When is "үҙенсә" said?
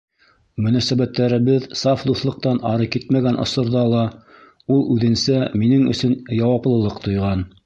4.97-5.39